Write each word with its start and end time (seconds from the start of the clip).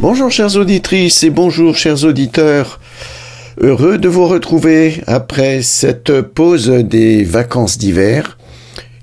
Bonjour 0.00 0.30
chères 0.30 0.54
auditrices 0.54 1.24
et 1.24 1.30
bonjour 1.30 1.76
chers 1.76 2.04
auditeurs. 2.04 2.78
Heureux 3.60 3.98
de 3.98 4.08
vous 4.08 4.28
retrouver 4.28 5.02
après 5.08 5.60
cette 5.62 6.20
pause 6.20 6.68
des 6.68 7.24
vacances 7.24 7.78
d'hiver 7.78 8.38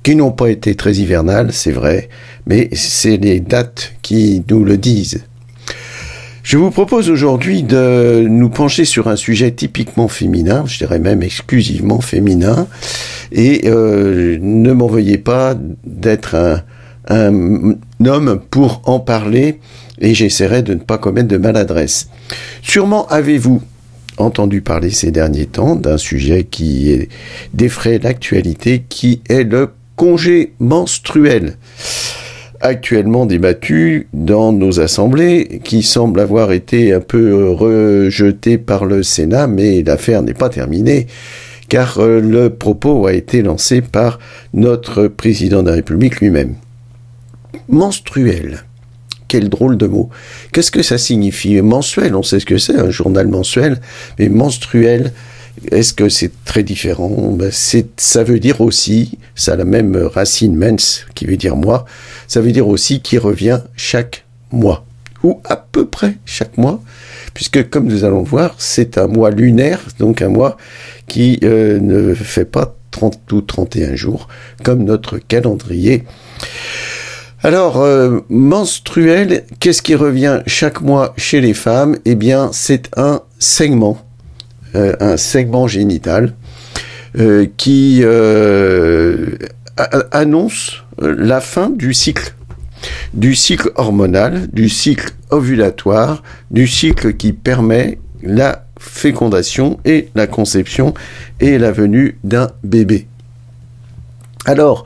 qui 0.03 0.15
n'ont 0.15 0.31
pas 0.31 0.49
été 0.49 0.73
très 0.75 0.93
hivernales, 0.93 1.51
c'est 1.51 1.73
vrai, 1.73 2.07
mais 2.47 2.69
c'est 2.71 3.17
les 3.17 3.41
dates 3.41 3.91
qui 4.03 4.41
nous 4.49 4.63
le 4.63 4.77
disent. 4.77 5.25
Je 6.43 6.57
vous 6.57 6.71
propose 6.71 7.09
aujourd'hui 7.09 7.63
de 7.63 8.25
nous 8.29 8.49
pencher 8.49 8.85
sur 8.85 9.09
un 9.09 9.17
sujet 9.17 9.51
typiquement 9.51 10.07
féminin, 10.07 10.63
je 10.65 10.77
dirais 10.77 10.99
même 10.99 11.23
exclusivement 11.23 11.99
féminin, 11.99 12.67
et 13.33 13.63
euh, 13.65 14.37
ne 14.39 14.71
m'en 14.71 14.87
veuillez 14.87 15.17
pas 15.17 15.55
d'être 15.85 16.35
un, 16.35 16.61
un 17.09 17.75
homme 18.05 18.39
pour 18.49 18.81
en 18.85 19.01
parler 19.01 19.59
et 19.99 20.13
j'essaierai 20.13 20.61
de 20.61 20.73
ne 20.73 20.79
pas 20.79 20.97
commettre 20.97 21.27
de 21.27 21.37
maladresse. 21.37 22.09
Sûrement 22.61 23.07
avez-vous 23.07 23.61
entendu 24.17 24.61
parler 24.61 24.91
ces 24.91 25.11
derniers 25.11 25.45
temps 25.45 25.75
d'un 25.75 25.97
sujet 25.97 26.43
qui 26.43 27.07
défraie 27.53 27.99
l'actualité, 27.99 28.83
qui 28.87 29.21
est 29.29 29.43
le 29.43 29.69
congé 29.95 30.53
menstruel 30.59 31.57
actuellement 32.61 33.25
débattu 33.25 34.07
dans 34.13 34.51
nos 34.51 34.79
assemblées, 34.79 35.61
qui 35.63 35.83
semble 35.83 36.19
avoir 36.19 36.51
été 36.51 36.93
un 36.93 36.99
peu 36.99 37.49
rejeté 37.51 38.57
par 38.57 38.85
le 38.85 39.03
Sénat, 39.03 39.47
mais 39.47 39.83
l'affaire 39.83 40.23
n'est 40.23 40.33
pas 40.33 40.49
terminée, 40.49 41.07
car 41.69 41.99
euh, 41.99 42.19
le 42.19 42.49
propos 42.49 43.07
a 43.07 43.13
été 43.13 43.41
lancé 43.41 43.81
par 43.81 44.19
notre 44.53 45.07
président 45.07 45.63
de 45.63 45.69
la 45.69 45.75
République 45.75 46.21
lui-même. 46.21 46.55
Menstruel. 47.69 48.63
Quel 49.27 49.49
drôle 49.49 49.77
de 49.77 49.87
mot. 49.87 50.09
Qu'est-ce 50.51 50.71
que 50.71 50.83
ça 50.83 50.97
signifie 50.97 51.61
Mensuel, 51.61 52.15
on 52.15 52.23
sait 52.23 52.39
ce 52.39 52.45
que 52.45 52.57
c'est, 52.57 52.75
un 52.75 52.89
journal 52.89 53.27
mensuel, 53.27 53.81
mais 54.19 54.29
menstruel, 54.29 55.13
est-ce 55.71 55.93
que 55.93 56.09
c'est 56.09 56.31
très 56.43 56.63
différent? 56.63 57.09
Ben, 57.31 57.51
Ça 57.51 58.23
veut 58.23 58.39
dire 58.39 58.61
aussi, 58.61 59.17
ça 59.35 59.53
a 59.53 59.55
la 59.55 59.65
même 59.65 59.95
racine 59.95 60.55
mens, 60.55 61.05
qui 61.15 61.25
veut 61.25 61.37
dire 61.37 61.55
moi, 61.55 61.85
ça 62.27 62.41
veut 62.41 62.51
dire 62.51 62.67
aussi 62.67 63.01
qui 63.01 63.17
revient 63.17 63.61
chaque 63.75 64.25
mois, 64.51 64.85
ou 65.23 65.41
à 65.45 65.55
peu 65.55 65.85
près 65.85 66.17
chaque 66.25 66.57
mois, 66.57 66.81
puisque 67.33 67.69
comme 67.69 67.85
nous 67.85 68.03
allons 68.03 68.23
voir, 68.23 68.55
c'est 68.57 68.97
un 68.97 69.07
mois 69.07 69.31
lunaire, 69.31 69.81
donc 69.99 70.21
un 70.21 70.29
mois 70.29 70.57
qui 71.07 71.39
euh, 71.43 71.79
ne 71.79 72.13
fait 72.13 72.45
pas 72.45 72.75
30 72.91 73.31
ou 73.31 73.41
31 73.41 73.95
jours, 73.95 74.27
comme 74.63 74.83
notre 74.83 75.17
calendrier. 75.17 76.03
Alors, 77.45 77.77
euh, 77.77 78.21
menstruel, 78.27 79.43
qu'est-ce 79.59 79.83
qui 79.83 79.93
revient 79.93 80.41
chaque 80.47 80.81
mois 80.81 81.13
chez 81.15 81.41
les 81.41 81.53
femmes? 81.53 81.95
Eh 82.03 82.15
bien, 82.15 82.49
c'est 82.51 82.89
un 82.97 83.21
segment, 83.37 83.99
euh, 84.73 84.95
un 84.99 85.15
segment 85.15 85.67
génital 85.67 86.33
euh, 87.19 87.45
qui 87.55 88.03
annonce 90.11 90.83
la 90.97 91.39
fin 91.39 91.69
du 91.69 91.93
cycle, 91.93 92.33
du 93.13 93.35
cycle 93.35 93.69
hormonal, 93.75 94.47
du 94.51 94.67
cycle 94.67 95.11
ovulatoire, 95.29 96.23
du 96.49 96.65
cycle 96.65 97.13
qui 97.13 97.31
permet 97.31 97.99
la 98.23 98.65
fécondation 98.79 99.79
et 99.85 100.09
la 100.15 100.25
conception 100.25 100.95
et 101.39 101.59
la 101.59 101.71
venue 101.71 102.17
d'un 102.23 102.49
bébé. 102.63 103.05
Alors, 104.45 104.85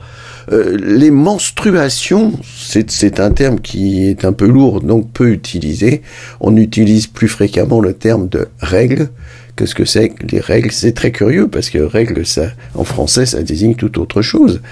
euh, 0.52 0.76
les 0.82 1.10
menstruations, 1.10 2.32
c'est 2.44 3.20
un 3.20 3.30
terme 3.30 3.60
qui 3.60 4.06
est 4.06 4.24
un 4.24 4.32
peu 4.32 4.46
lourd, 4.46 4.80
donc 4.80 5.12
peu 5.12 5.30
utilisé. 5.30 6.02
On 6.40 6.56
utilise 6.56 7.06
plus 7.06 7.28
fréquemment 7.28 7.80
le 7.80 7.92
terme 7.92 8.28
de 8.28 8.48
règles. 8.60 9.10
Qu'est-ce 9.56 9.74
que 9.74 9.84
c'est 9.84 10.12
les 10.30 10.40
règles? 10.40 10.72
C'est 10.72 10.92
très 10.92 11.12
curieux 11.12 11.46
parce 11.46 11.68
que 11.68 11.78
règles, 11.78 12.24
ça, 12.24 12.46
en 12.74 12.84
français, 12.84 13.26
ça 13.26 13.42
désigne 13.42 13.74
tout 13.74 14.00
autre 14.00 14.22
chose. 14.22 14.62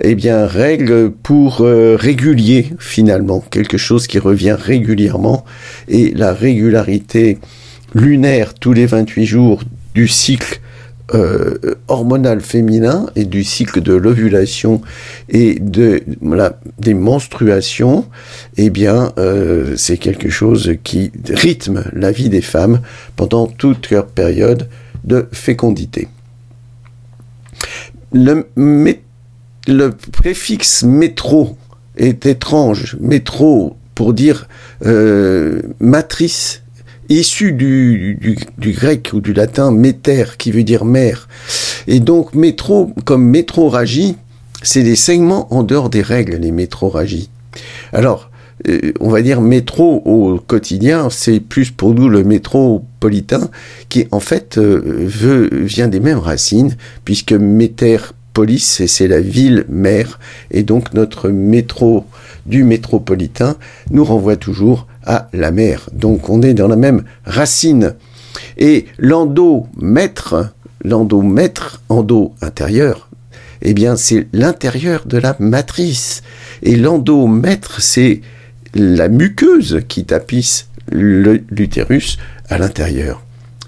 Eh 0.00 0.14
bien, 0.14 0.46
règles 0.46 1.10
pour 1.10 1.62
euh, 1.62 1.96
régulier, 1.96 2.70
finalement, 2.78 3.40
quelque 3.50 3.78
chose 3.78 4.06
qui 4.06 4.20
revient 4.20 4.56
régulièrement. 4.58 5.44
Et 5.88 6.12
la 6.14 6.32
régularité 6.32 7.38
lunaire 7.94 8.54
tous 8.54 8.72
les 8.72 8.86
28 8.86 9.26
jours 9.26 9.62
du 9.94 10.06
cycle 10.06 10.60
euh, 11.14 11.58
hormonal 11.88 12.40
féminin 12.40 13.06
et 13.16 13.24
du 13.24 13.44
cycle 13.44 13.80
de 13.80 13.92
l'ovulation 13.92 14.80
et 15.28 15.58
de 15.60 16.02
des 16.78 16.94
menstruations, 16.94 18.06
eh 18.56 18.70
bien, 18.70 19.12
euh, 19.18 19.74
c'est 19.76 19.98
quelque 19.98 20.30
chose 20.30 20.74
qui 20.84 21.12
rythme 21.28 21.84
la 21.92 22.12
vie 22.12 22.28
des 22.28 22.40
femmes 22.40 22.80
pendant 23.16 23.46
toute 23.46 23.90
leur 23.90 24.06
période 24.06 24.68
de 25.04 25.28
fécondité. 25.32 26.08
Le, 28.12 28.46
le 29.66 29.90
préfixe 29.90 30.82
métro 30.82 31.56
est 31.96 32.26
étrange. 32.26 32.96
Métro 33.00 33.76
pour 33.94 34.14
dire 34.14 34.48
euh, 34.86 35.62
matrice 35.80 36.61
issu 37.08 37.52
du, 37.52 38.36
grec 38.58 39.10
ou 39.12 39.20
du 39.20 39.32
latin 39.32 39.70
méter, 39.70 40.24
qui 40.38 40.50
veut 40.50 40.64
dire 40.64 40.84
mère. 40.84 41.28
Et 41.86 42.00
donc 42.00 42.34
métro, 42.34 42.92
comme 43.04 43.24
métroragie, 43.24 44.16
c'est 44.62 44.82
des 44.82 44.96
segments 44.96 45.52
en 45.52 45.62
dehors 45.62 45.90
des 45.90 46.02
règles, 46.02 46.36
les 46.36 46.52
métroragies. 46.52 47.28
Alors, 47.92 48.30
euh, 48.68 48.92
on 49.00 49.10
va 49.10 49.22
dire 49.22 49.40
métro 49.40 50.02
au 50.04 50.38
quotidien, 50.38 51.10
c'est 51.10 51.40
plus 51.40 51.70
pour 51.70 51.94
nous 51.94 52.08
le 52.08 52.22
métropolitain, 52.22 53.50
qui 53.88 54.06
en 54.10 54.20
fait 54.20 54.58
euh, 54.58 54.80
veut, 54.84 55.48
vient 55.52 55.88
des 55.88 56.00
mêmes 56.00 56.18
racines, 56.18 56.76
puisque 57.04 57.32
métropolis, 57.32 58.86
c'est 58.86 59.08
la 59.08 59.20
ville 59.20 59.64
mère, 59.68 60.20
et 60.50 60.62
donc 60.62 60.94
notre 60.94 61.28
métro 61.28 62.04
du 62.46 62.64
métropolitain 62.64 63.56
nous 63.90 64.04
renvoie 64.04 64.36
toujours 64.36 64.86
à 65.04 65.28
la 65.32 65.50
mer. 65.50 65.88
Donc 65.92 66.28
on 66.28 66.42
est 66.42 66.54
dans 66.54 66.68
la 66.68 66.76
même 66.76 67.04
racine. 67.24 67.94
Et 68.56 68.86
l'endomètre, 68.98 70.52
l'endomètre, 70.84 71.82
endo 71.88 72.34
intérieur, 72.40 73.08
eh 73.62 73.74
bien 73.74 73.96
c'est 73.96 74.26
l'intérieur 74.32 75.04
de 75.06 75.18
la 75.18 75.36
matrice. 75.38 76.22
Et 76.62 76.76
l'endomètre, 76.76 77.80
c'est 77.80 78.20
la 78.74 79.08
muqueuse 79.08 79.82
qui 79.88 80.04
tapisse 80.04 80.68
l'utérus 80.90 82.18
à 82.48 82.58
l'intérieur. 82.58 83.22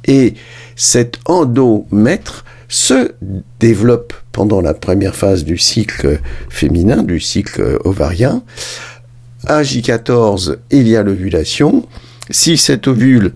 Et 0.07 0.35
cet 0.77 1.19
endomètre 1.25 2.45
se 2.69 3.13
développe 3.61 4.13
pendant 4.33 4.61
la 4.61 4.75
première 4.75 5.15
phase 5.15 5.45
du 5.45 5.59
cycle 5.59 6.19
féminin, 6.49 7.03
du 7.03 7.21
cycle 7.21 7.79
ovarien, 7.85 8.43
à 9.47 9.63
J14, 9.63 10.57
il 10.71 10.89
y 10.89 10.97
a 10.97 11.03
l'ovulation. 11.03 11.87
Si 12.31 12.57
cet 12.57 12.89
ovule 12.89 13.33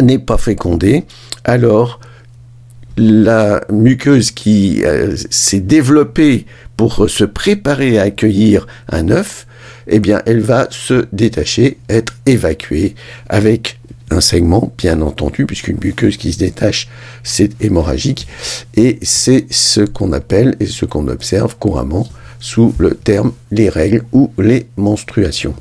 n'est 0.00 0.18
pas 0.18 0.38
fécondé, 0.38 1.04
alors 1.44 2.00
la 2.96 3.62
muqueuse 3.70 4.32
qui 4.32 4.82
euh, 4.84 5.16
s'est 5.30 5.60
développée 5.60 6.46
pour 6.76 7.08
se 7.08 7.24
préparer 7.24 7.98
à 7.98 8.02
accueillir 8.02 8.66
un 8.90 9.10
œuf, 9.10 9.46
eh 9.86 10.00
bien, 10.00 10.20
elle 10.26 10.40
va 10.40 10.66
se 10.70 11.06
détacher, 11.12 11.78
être 11.88 12.14
évacuée 12.26 12.94
avec 13.28 13.78
un 14.10 14.20
segment, 14.20 14.72
bien 14.78 15.00
entendu, 15.02 15.46
puisqu'une 15.46 15.78
muqueuse 15.82 16.16
qui 16.16 16.32
se 16.32 16.38
détache, 16.38 16.88
c'est 17.22 17.62
hémorragique, 17.62 18.26
et 18.74 18.98
c'est 19.02 19.46
ce 19.50 19.80
qu'on 19.80 20.12
appelle 20.12 20.56
et 20.60 20.66
ce 20.66 20.84
qu'on 20.84 21.08
observe 21.08 21.56
couramment 21.58 22.08
sous 22.40 22.74
le 22.78 22.94
terme 22.94 23.32
les 23.50 23.68
règles 23.68 24.04
ou 24.12 24.30
les 24.38 24.68
menstruations. 24.76 25.54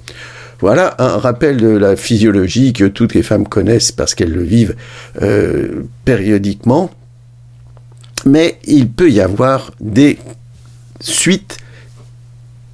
Voilà 0.60 0.96
un 0.98 1.18
rappel 1.18 1.58
de 1.58 1.68
la 1.68 1.96
physiologie 1.96 2.74
que 2.74 2.86
toutes 2.86 3.14
les 3.14 3.22
femmes 3.22 3.48
connaissent 3.48 3.92
parce 3.92 4.16
qu'elles 4.16 4.34
le 4.34 4.44
vivent 4.44 4.76
euh, 5.22 5.84
périodiquement. 6.04 6.90
Mais 8.26 8.58
il 8.66 8.90
peut 8.90 9.12
y 9.12 9.22
avoir 9.22 9.72
des 9.80 10.18
suites 11.00 11.58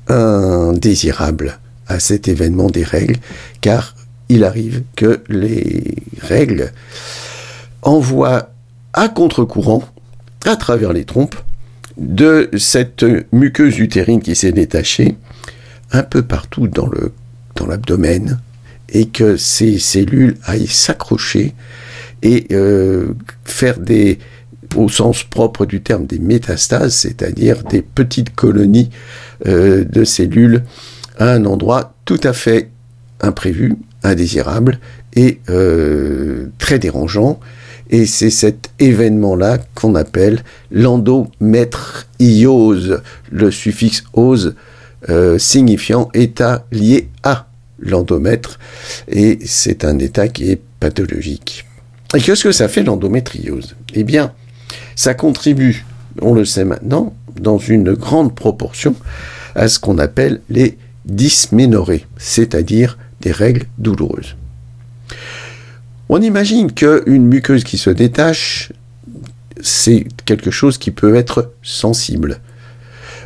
indésirables 0.07 1.59
à 1.87 1.99
cet 1.99 2.27
événement 2.27 2.69
des 2.69 2.83
règles, 2.83 3.17
car 3.59 3.95
il 4.29 4.45
arrive 4.45 4.83
que 4.95 5.21
les 5.27 5.83
règles 6.21 6.71
envoient 7.81 8.49
à 8.93 9.09
contre-courant, 9.09 9.83
à 10.45 10.55
travers 10.55 10.93
les 10.93 11.03
trompes, 11.03 11.35
de 11.97 12.49
cette 12.57 13.05
muqueuse 13.31 13.79
utérine 13.79 14.21
qui 14.21 14.35
s'est 14.35 14.51
détachée 14.51 15.15
un 15.91 16.03
peu 16.03 16.23
partout 16.23 16.67
dans 16.67 16.89
l'abdomen 17.67 18.39
et 18.89 19.07
que 19.07 19.37
ces 19.37 19.79
cellules 19.79 20.37
aillent 20.45 20.67
s'accrocher 20.67 21.53
et 22.21 22.47
euh, 22.51 23.13
faire 23.43 23.79
des 23.79 24.19
au 24.75 24.89
sens 24.89 25.23
propre 25.23 25.65
du 25.65 25.81
terme 25.81 26.05
des 26.05 26.19
métastases, 26.19 26.95
c'est-à-dire 26.95 27.63
des 27.63 27.81
petites 27.81 28.33
colonies 28.33 28.89
euh, 29.45 29.83
de 29.83 30.03
cellules 30.03 30.63
à 31.19 31.31
un 31.31 31.45
endroit 31.45 31.93
tout 32.05 32.19
à 32.23 32.33
fait 32.33 32.69
imprévu, 33.21 33.75
indésirable 34.03 34.79
et 35.15 35.39
euh, 35.49 36.47
très 36.57 36.79
dérangeant. 36.79 37.39
Et 37.89 38.05
c'est 38.05 38.29
cet 38.29 38.71
événement-là 38.79 39.59
qu'on 39.75 39.95
appelle 39.95 40.43
l'endométriose, 40.71 43.01
le 43.31 43.51
suffixe 43.51 44.03
ose 44.13 44.55
euh, 45.09 45.37
signifiant 45.37 46.09
état 46.13 46.65
lié 46.71 47.09
à 47.23 47.47
l'endomètre. 47.79 48.59
Et 49.09 49.39
c'est 49.45 49.83
un 49.83 49.99
état 49.99 50.27
qui 50.27 50.49
est 50.49 50.61
pathologique. 50.79 51.65
Et 52.15 52.19
qu'est-ce 52.19 52.43
que 52.43 52.51
ça 52.51 52.67
fait 52.67 52.83
l'endométriose? 52.83 53.75
Eh 53.93 54.03
bien, 54.03 54.33
ça 54.95 55.13
contribue, 55.13 55.85
on 56.21 56.33
le 56.33 56.45
sait 56.45 56.65
maintenant, 56.65 57.13
dans 57.39 57.57
une 57.57 57.93
grande 57.93 58.35
proportion 58.35 58.95
à 59.55 59.67
ce 59.67 59.79
qu'on 59.79 59.97
appelle 59.97 60.41
les 60.49 60.77
dysménorrhées, 61.05 62.05
c'est-à-dire 62.17 62.97
des 63.21 63.31
règles 63.31 63.65
douloureuses. 63.77 64.35
On 66.15 66.21
imagine 66.21 66.71
qu'une 66.71 67.25
muqueuse 67.25 67.63
qui 67.63 67.79
se 67.79 67.89
détache, 67.89 68.71
c'est 69.61 70.05
quelque 70.25 70.51
chose 70.51 70.77
qui 70.77 70.91
peut 70.91 71.15
être 71.15 71.53
sensible. 71.63 72.39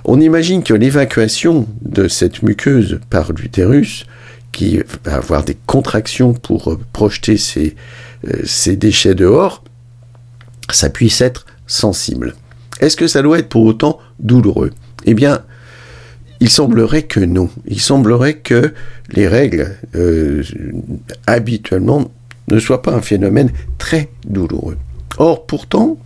On 0.06 0.22
imagine 0.22 0.63
que 0.63 0.74
l'évacuation 0.74 1.68
de 1.81 2.07
cette 2.07 2.44
muqueuse 2.44 3.01
par 3.10 3.34
l'utérus, 3.34 4.06
qui 4.54 4.80
va 5.04 5.16
avoir 5.16 5.44
des 5.44 5.57
contractions 5.66 6.31
pour 6.34 6.80
projeter 6.94 7.36
ces, 7.36 7.75
euh, 8.25 8.75
déchets 8.78 9.16
dehors, 9.16 9.66
ça 10.72 10.89
puisse 10.89 11.19
être 11.19 11.45
sensible. 11.66 12.36
Est-ce 12.80 12.95
que 12.95 13.07
ça 13.07 13.22
doit 13.22 13.39
être 13.39 13.50
pour 13.50 13.66
autant 13.66 14.00
douloureux? 14.19 14.72
Eh 15.04 15.13
bien, 15.13 15.44
il 16.39 16.50
semblerait 16.50 17.04
que 17.04 17.19
non. 17.19 17.50
Il 17.66 17.81
semblerait 17.81 18.36
que 18.36 18.74
les 19.10 19.28
règles, 19.28 19.75
euh, 19.94 20.42
habituellement, 21.25 22.13
ne 22.48 22.60
soient 22.60 22.82
pas 22.82 22.94
un 22.94 23.02
phénomène 23.02 23.52
très 23.78 24.10
douloureux. 24.26 24.78
Or, 25.18 25.46
pourtant, 25.46 25.98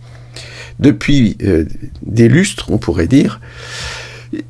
depuis 0.78 1.36
euh, 1.42 1.64
des 2.02 2.28
lustres, 2.28 2.70
on 2.70 2.78
pourrait 2.78 3.06
dire, 3.06 3.40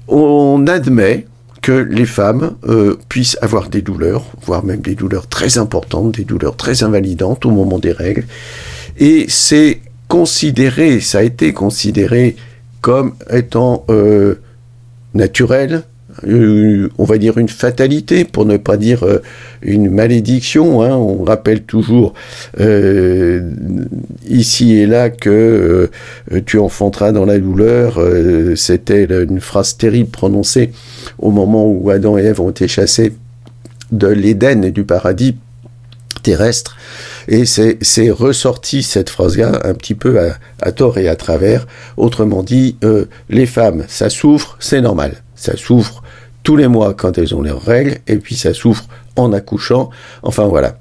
on 0.08 0.66
admet 0.66 1.26
que 1.60 1.72
les 1.72 2.06
femmes 2.06 2.56
euh, 2.68 2.98
puissent 3.08 3.38
avoir 3.40 3.68
des 3.68 3.82
douleurs, 3.82 4.24
voire 4.42 4.64
même 4.64 4.80
des 4.80 4.94
douleurs 4.94 5.28
très 5.28 5.58
importantes, 5.58 6.16
des 6.16 6.24
douleurs 6.24 6.56
très 6.56 6.82
invalidantes 6.82 7.44
au 7.46 7.50
moment 7.50 7.78
des 7.78 7.92
règles. 7.92 8.24
Et 8.98 9.26
c'est 9.28 9.80
considéré, 10.08 11.00
ça 11.00 11.18
a 11.18 11.22
été 11.22 11.52
considéré 11.52 12.36
comme 12.80 13.14
étant 13.30 13.86
naturel, 15.14 15.84
euh, 16.26 16.88
on 16.98 17.04
va 17.04 17.18
dire 17.18 17.38
une 17.38 17.48
fatalité, 17.48 18.24
pour 18.24 18.44
ne 18.44 18.56
pas 18.56 18.76
dire 18.76 19.02
euh, 19.02 19.22
une 19.62 19.90
malédiction. 19.90 20.82
Hein. 20.82 20.94
On 20.96 21.24
rappelle 21.24 21.62
toujours 21.62 22.14
euh, 22.60 23.50
ici 24.28 24.76
et 24.76 24.86
là 24.86 25.10
que 25.10 25.90
tu 26.46 26.58
enfanteras 26.58 27.12
dans 27.12 27.24
la 27.24 27.38
douleur. 27.38 28.00
C'était 28.56 29.04
une 29.04 29.40
phrase 29.40 29.76
terrible 29.76 30.10
prononcée 30.10 30.72
au 31.18 31.30
moment 31.30 31.66
où 31.66 31.90
Adam 31.90 32.18
et 32.18 32.22
Ève 32.22 32.40
ont 32.40 32.50
été 32.50 32.68
chassés 32.68 33.12
de 33.90 34.06
l'Éden 34.06 34.64
et 34.64 34.70
du 34.70 34.84
paradis 34.84 35.36
terrestre. 36.22 36.76
Et 37.28 37.44
c'est 37.44 38.10
ressorti 38.10 38.82
cette 38.82 39.10
phrase-là 39.10 39.60
un 39.64 39.74
petit 39.74 39.94
peu 39.94 40.18
à, 40.60 40.72
tort 40.72 40.98
et 40.98 41.08
à 41.08 41.16
travers. 41.16 41.66
Autrement 41.96 42.42
dit, 42.42 42.76
les 43.28 43.46
femmes, 43.46 43.84
ça 43.88 44.10
souffre, 44.10 44.56
c'est 44.60 44.80
normal. 44.80 45.21
Ça 45.42 45.56
souffre 45.56 46.04
tous 46.44 46.54
les 46.54 46.68
mois 46.68 46.94
quand 46.94 47.18
elles 47.18 47.34
ont 47.34 47.42
leurs 47.42 47.60
règles, 47.60 47.98
et 48.06 48.16
puis 48.18 48.36
ça 48.36 48.54
souffre 48.54 48.84
en 49.16 49.32
accouchant. 49.32 49.90
Enfin 50.22 50.46
voilà. 50.46 50.78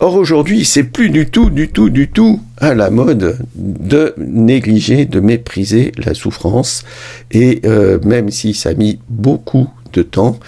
Or 0.00 0.16
aujourd'hui, 0.16 0.64
c'est 0.64 0.82
plus 0.82 1.10
du 1.10 1.30
tout, 1.30 1.48
du 1.48 1.68
tout, 1.68 1.88
du 1.88 2.08
tout 2.08 2.40
à 2.56 2.74
la 2.74 2.90
mode 2.90 3.38
de 3.54 4.14
négliger, 4.18 5.04
de 5.04 5.20
mépriser 5.20 5.92
la 5.96 6.14
souffrance. 6.14 6.82
Et 7.30 7.60
euh, 7.64 8.00
même 8.04 8.30
si 8.32 8.52
ça 8.52 8.70
a 8.70 8.74
mis 8.74 8.98
beaucoup 9.08 9.70
de 9.92 10.02
temps, 10.02 10.40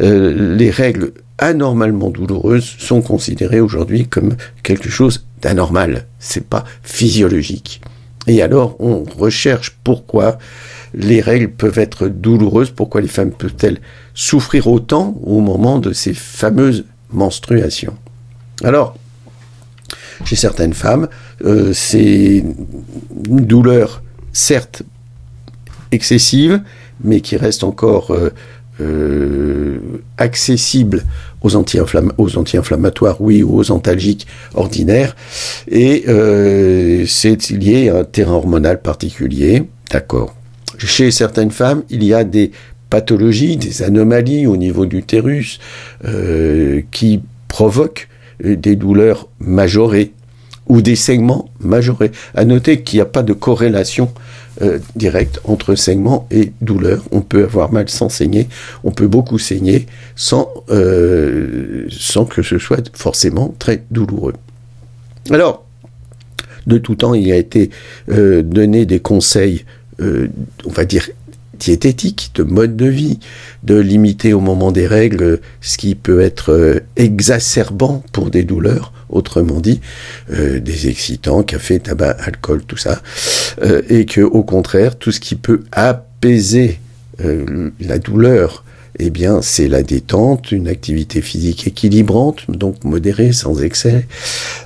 euh, 0.00 0.56
les 0.56 0.70
règles 0.70 1.12
anormalement 1.38 2.10
douloureuses 2.10 2.74
sont 2.78 3.00
considérées 3.00 3.60
aujourd'hui 3.60 4.08
comme 4.08 4.34
quelque 4.64 4.88
chose 4.88 5.24
d'anormal. 5.40 6.06
C'est 6.18 6.48
pas 6.48 6.64
physiologique. 6.82 7.80
Et 8.26 8.42
alors, 8.42 8.74
on 8.80 9.04
recherche 9.04 9.76
pourquoi 9.84 10.38
les 10.94 11.20
règles 11.20 11.50
peuvent 11.50 11.78
être 11.78 12.08
douloureuses, 12.08 12.70
pourquoi 12.70 13.00
les 13.00 13.08
femmes 13.08 13.32
peuvent-elles 13.32 13.80
souffrir 14.14 14.66
autant 14.66 15.16
au 15.22 15.40
moment 15.40 15.78
de 15.78 15.92
ces 15.92 16.14
fameuses 16.14 16.84
menstruations? 17.10 17.96
Alors, 18.62 18.96
chez 20.24 20.36
certaines 20.36 20.74
femmes, 20.74 21.08
euh, 21.44 21.72
c'est 21.72 22.44
une 23.26 23.46
douleur 23.46 24.02
certes 24.32 24.82
excessive, 25.90 26.62
mais 27.02 27.20
qui 27.20 27.36
reste 27.36 27.64
encore 27.64 28.12
euh, 28.12 28.30
euh, 28.80 29.78
accessible 30.16 31.04
aux 31.40 31.56
anti-inflammatoires, 31.56 33.20
oui, 33.20 33.42
ou 33.42 33.58
aux 33.58 33.70
antalgiques 33.72 34.26
ordinaires. 34.54 35.16
Et 35.68 36.04
c'est 37.06 37.50
lié 37.50 37.88
à 37.88 37.98
un 37.98 38.04
terrain 38.04 38.34
hormonal 38.34 38.80
particulier, 38.80 39.64
d'accord. 39.90 40.34
Chez 40.86 41.10
certaines 41.10 41.50
femmes, 41.50 41.82
il 41.90 42.02
y 42.02 42.12
a 42.14 42.24
des 42.24 42.50
pathologies, 42.90 43.56
des 43.56 43.82
anomalies 43.82 44.46
au 44.46 44.56
niveau 44.56 44.84
du 44.84 44.96
l'utérus 44.96 45.58
euh, 46.04 46.82
qui 46.90 47.22
provoquent 47.48 48.08
des 48.42 48.76
douleurs 48.76 49.28
majorées 49.38 50.12
ou 50.66 50.82
des 50.82 50.96
segments 50.96 51.48
majorés. 51.60 52.12
À 52.34 52.44
noter 52.44 52.82
qu'il 52.82 52.98
n'y 52.98 53.02
a 53.02 53.06
pas 53.06 53.22
de 53.22 53.32
corrélation 53.32 54.12
euh, 54.60 54.78
directe 54.96 55.40
entre 55.44 55.74
saignement 55.74 56.26
et 56.30 56.52
douleur. 56.60 57.02
On 57.12 57.20
peut 57.20 57.44
avoir 57.44 57.72
mal 57.72 57.88
sans 57.88 58.08
saigner, 58.08 58.48
on 58.84 58.90
peut 58.90 59.08
beaucoup 59.08 59.38
saigner 59.38 59.86
euh, 60.70 61.86
sans 61.90 62.24
que 62.24 62.42
ce 62.42 62.58
soit 62.58 62.90
forcément 62.94 63.54
très 63.58 63.84
douloureux. 63.90 64.34
Alors, 65.30 65.64
de 66.66 66.78
tout 66.78 66.94
temps, 66.94 67.14
il 67.14 67.32
a 67.32 67.36
été 67.36 67.70
donné 68.08 68.86
des 68.86 69.00
conseils 69.00 69.64
euh, 70.00 70.28
on 70.64 70.70
va 70.70 70.84
dire, 70.84 71.08
diététique, 71.58 72.32
de 72.34 72.42
mode 72.42 72.76
de 72.76 72.86
vie, 72.86 73.18
de 73.62 73.78
limiter 73.78 74.32
au 74.32 74.40
moment 74.40 74.72
des 74.72 74.86
règles 74.86 75.40
ce 75.60 75.78
qui 75.78 75.94
peut 75.94 76.20
être 76.20 76.52
euh, 76.52 76.80
exacerbant 76.96 78.02
pour 78.12 78.30
des 78.30 78.42
douleurs, 78.42 78.92
autrement 79.08 79.60
dit, 79.60 79.80
euh, 80.32 80.60
des 80.60 80.88
excitants, 80.88 81.42
café, 81.42 81.78
tabac, 81.78 82.16
alcool, 82.20 82.62
tout 82.64 82.76
ça, 82.78 83.02
et 83.88 84.06
que 84.06 84.22
au 84.22 84.42
contraire, 84.42 84.96
tout 84.96 85.12
ce 85.12 85.20
qui 85.20 85.34
peut 85.34 85.62
apaiser 85.72 86.80
la 87.18 87.98
douleur 87.98 88.64
eh 88.98 89.10
bien, 89.10 89.40
c'est 89.40 89.68
la 89.68 89.82
détente, 89.82 90.52
une 90.52 90.68
activité 90.68 91.22
physique 91.22 91.66
équilibrante, 91.66 92.44
donc 92.50 92.84
modérée, 92.84 93.32
sans 93.32 93.62
excès, 93.62 94.06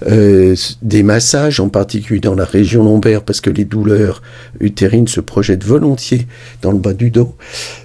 euh, 0.06 0.56
des 0.82 1.02
massages, 1.02 1.60
en 1.60 1.68
particulier 1.68 2.20
dans 2.20 2.34
la 2.34 2.44
région 2.44 2.82
lombaire, 2.82 3.22
parce 3.22 3.40
que 3.40 3.50
les 3.50 3.64
douleurs 3.64 4.22
utérines 4.60 5.06
se 5.06 5.20
projettent 5.20 5.64
volontiers 5.64 6.26
dans 6.62 6.72
le 6.72 6.78
bas 6.78 6.92
du 6.92 7.10
dos, 7.10 7.36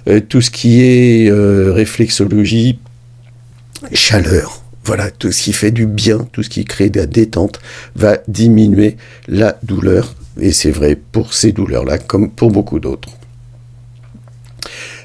euh, 0.08 0.20
tout 0.20 0.40
ce 0.40 0.50
qui 0.50 0.82
est 0.82 1.30
euh, 1.30 1.72
réflexologie, 1.72 2.78
chaleur, 3.92 4.62
voilà, 4.84 5.10
tout 5.12 5.30
ce 5.30 5.42
qui 5.42 5.52
fait 5.52 5.70
du 5.70 5.86
bien, 5.86 6.26
tout 6.32 6.42
ce 6.42 6.50
qui 6.50 6.64
crée 6.64 6.90
de 6.90 6.98
la 6.98 7.06
détente, 7.06 7.60
va 7.94 8.18
diminuer 8.26 8.96
la 9.28 9.58
douleur, 9.62 10.16
et 10.40 10.50
c'est 10.50 10.72
vrai 10.72 10.96
pour 10.96 11.34
ces 11.34 11.52
douleurs-là 11.52 11.98
comme 11.98 12.30
pour 12.30 12.50
beaucoup 12.50 12.80
d'autres. 12.80 13.10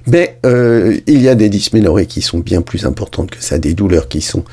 Mais 0.08 0.40
euh, 0.46 0.98
il 1.06 1.22
y 1.22 1.28
a 1.28 1.36
des 1.36 1.50
dysménorrhées 1.50 2.06
qui 2.06 2.22
sont 2.22 2.40
bien 2.40 2.62
plus 2.62 2.86
importantes 2.86 3.32
que 3.32 3.44
ça, 3.44 3.60
des 3.60 3.74
douleurs 3.74 4.08
qui 4.08 4.22
sont 4.22 4.44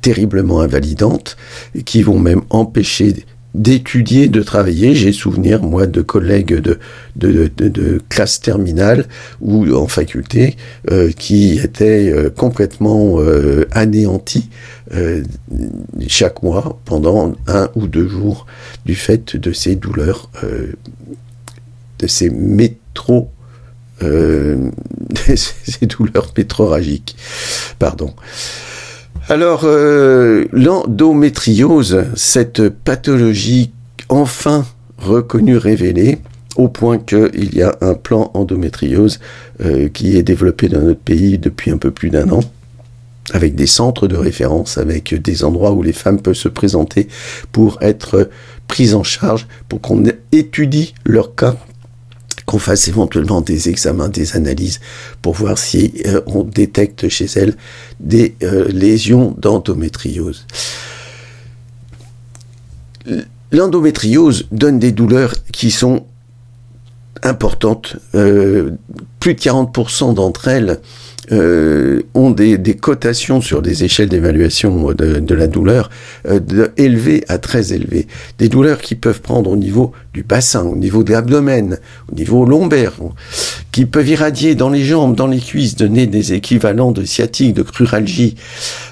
terriblement 0.00 0.60
invalidantes, 0.60 1.36
qui 1.84 2.02
vont 2.02 2.18
même 2.18 2.42
empêcher 2.48 3.24
d'étudier, 3.54 4.28
de 4.28 4.42
travailler. 4.42 4.94
J'ai 4.94 5.12
souvenir, 5.12 5.62
moi, 5.62 5.86
de 5.86 6.02
collègues 6.02 6.54
de, 6.54 6.78
de, 7.16 7.50
de, 7.56 7.68
de 7.68 8.00
classe 8.08 8.40
terminale 8.40 9.06
ou 9.40 9.74
en 9.74 9.88
faculté 9.88 10.56
euh, 10.90 11.10
qui 11.10 11.58
étaient 11.58 12.12
euh, 12.12 12.30
complètement 12.30 13.16
euh, 13.18 13.66
anéantis 13.72 14.48
euh, 14.94 15.24
chaque 16.06 16.42
mois 16.42 16.78
pendant 16.84 17.34
un 17.48 17.70
ou 17.74 17.86
deux 17.86 18.08
jours 18.08 18.46
du 18.86 18.94
fait 18.94 19.36
de 19.36 19.52
ces 19.52 19.74
douleurs, 19.74 20.30
de 21.98 22.06
ces 22.06 22.30
métros 22.30 23.30
euh, 24.02 24.70
ces 25.36 25.86
douleurs 25.86 26.32
pétroragiques. 26.32 27.16
Pardon. 27.78 28.14
Alors, 29.28 29.62
euh, 29.64 30.46
l'endométriose, 30.52 32.04
cette 32.14 32.68
pathologie 32.68 33.72
enfin 34.08 34.66
reconnue, 34.98 35.56
révélée, 35.56 36.18
au 36.56 36.68
point 36.68 36.98
qu'il 36.98 37.54
y 37.54 37.62
a 37.62 37.76
un 37.80 37.94
plan 37.94 38.30
endométriose 38.34 39.20
euh, 39.64 39.88
qui 39.88 40.16
est 40.16 40.22
développé 40.22 40.68
dans 40.68 40.80
notre 40.80 41.00
pays 41.00 41.38
depuis 41.38 41.70
un 41.70 41.78
peu 41.78 41.90
plus 41.90 42.10
d'un 42.10 42.30
an. 42.30 42.40
avec 43.32 43.54
des 43.54 43.68
centres 43.68 44.08
de 44.08 44.16
référence, 44.16 44.76
avec 44.76 45.14
des 45.14 45.44
endroits 45.44 45.70
où 45.70 45.84
les 45.84 45.92
femmes 45.92 46.20
peuvent 46.20 46.34
se 46.34 46.48
présenter 46.48 47.06
pour 47.52 47.78
être 47.80 48.28
prises 48.66 48.94
en 48.94 49.04
charge, 49.04 49.46
pour 49.68 49.80
qu'on 49.80 50.02
étudie 50.32 50.94
leur 51.04 51.36
cas 51.36 51.54
qu'on 52.50 52.58
fasse 52.58 52.88
éventuellement 52.88 53.42
des 53.42 53.68
examens, 53.68 54.08
des 54.08 54.34
analyses 54.34 54.80
pour 55.22 55.34
voir 55.34 55.56
si 55.56 56.02
euh, 56.06 56.20
on 56.26 56.42
détecte 56.42 57.08
chez 57.08 57.26
elles 57.36 57.54
des 58.00 58.34
euh, 58.42 58.66
lésions 58.72 59.36
d'endométriose. 59.38 60.46
L'endométriose 63.52 64.48
donne 64.50 64.80
des 64.80 64.90
douleurs 64.90 65.32
qui 65.52 65.70
sont 65.70 66.06
importantes. 67.22 67.94
Euh, 68.16 68.72
plus 69.20 69.34
de 69.34 69.40
40% 69.40 70.14
d'entre 70.14 70.48
elles 70.48 70.80
ont 72.14 72.32
des, 72.32 72.76
cotations 72.76 73.40
sur 73.40 73.62
des 73.62 73.84
échelles 73.84 74.08
d'évaluation 74.08 74.92
de, 74.92 75.34
la 75.34 75.46
douleur 75.46 75.88
de 76.28 76.72
élevées 76.76 77.22
à 77.28 77.38
très 77.38 77.72
élevées. 77.72 78.08
Des 78.38 78.48
douleurs 78.48 78.80
qui 78.80 78.96
peuvent 78.96 79.20
prendre 79.20 79.48
au 79.48 79.56
niveau 79.56 79.92
du 80.12 80.24
bassin, 80.24 80.64
au 80.64 80.76
niveau 80.76 81.04
de 81.04 81.12
l'abdomen, 81.12 81.78
au 82.10 82.14
niveau 82.14 82.44
lombaire, 82.44 82.92
qui 83.70 83.86
peuvent 83.86 84.08
irradier 84.08 84.56
dans 84.56 84.68
les 84.68 84.84
jambes, 84.84 85.14
dans 85.14 85.28
les 85.28 85.38
cuisses, 85.38 85.76
donner 85.76 86.06
des 86.06 86.32
équivalents 86.32 86.90
de 86.90 87.04
sciatique, 87.04 87.54
de 87.54 87.62
cruralgie, 87.62 88.34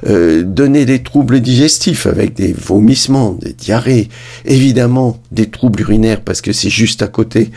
euh, 0.06 0.44
donner 0.44 0.84
des 0.84 1.02
troubles 1.02 1.40
digestifs 1.40 2.06
avec 2.06 2.34
des 2.34 2.52
vomissements, 2.52 3.32
des 3.32 3.52
diarrhées, 3.52 4.08
évidemment 4.44 5.20
des 5.32 5.46
troubles 5.50 5.80
urinaires 5.80 6.20
parce 6.20 6.40
que 6.40 6.52
c'est 6.52 6.70
juste 6.70 7.02
à 7.02 7.08
côté, 7.08 7.50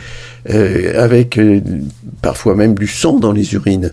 euh, 0.50 1.00
avec 1.00 1.38
euh, 1.38 1.60
parfois 2.20 2.56
même 2.56 2.74
du 2.74 2.88
sang 2.88 3.18
dans 3.18 3.32
les 3.32 3.54
urines. 3.54 3.92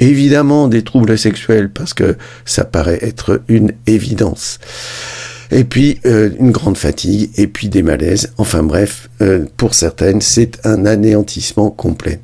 Évidemment 0.00 0.66
des 0.66 0.82
troubles 0.82 1.16
sexuels 1.16 1.70
parce 1.70 1.94
que 1.94 2.16
ça 2.44 2.64
paraît 2.64 2.98
être 3.02 3.42
une 3.46 3.72
évidence. 3.86 4.58
Et 5.50 5.64
puis 5.64 6.00
euh, 6.06 6.30
une 6.38 6.50
grande 6.50 6.76
fatigue, 6.76 7.30
et 7.36 7.46
puis 7.46 7.68
des 7.68 7.82
malaises. 7.82 8.32
Enfin 8.38 8.62
bref, 8.62 9.08
euh, 9.20 9.44
pour 9.56 9.74
certaines, 9.74 10.20
c'est 10.20 10.64
un 10.66 10.86
anéantissement 10.86 11.70
complet. 11.70 12.20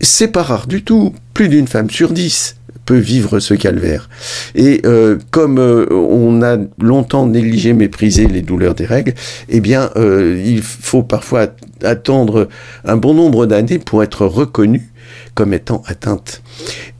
C'est 0.00 0.28
pas 0.28 0.42
rare 0.42 0.66
du 0.66 0.82
tout. 0.82 1.14
Plus 1.34 1.48
d'une 1.48 1.66
femme 1.66 1.90
sur 1.90 2.12
dix 2.12 2.56
peut 2.86 2.98
vivre 2.98 3.40
ce 3.40 3.54
calvaire. 3.54 4.10
Et 4.54 4.82
euh, 4.84 5.18
comme 5.30 5.58
on 5.58 6.42
a 6.42 6.58
longtemps 6.78 7.26
négligé, 7.26 7.72
méprisé 7.72 8.26
les 8.26 8.42
douleurs 8.42 8.74
des 8.74 8.84
règles, 8.84 9.14
eh 9.48 9.60
bien, 9.60 9.90
il 9.96 10.62
faut 10.62 11.02
parfois 11.02 11.48
attendre 11.82 12.48
un 12.84 12.96
bon 12.96 13.14
nombre 13.14 13.46
d'années 13.46 13.78
pour 13.78 14.02
être 14.02 14.26
reconnu 14.26 14.90
comme 15.34 15.54
étant 15.54 15.82
atteinte. 15.86 16.42